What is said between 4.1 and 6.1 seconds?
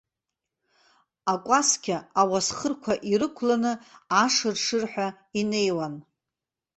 ашыршырҳәа инеиуан.